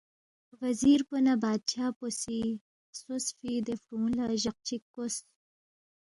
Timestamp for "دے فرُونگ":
3.65-4.13